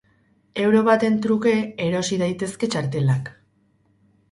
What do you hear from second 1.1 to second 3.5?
truke erosi daitezke txartelak.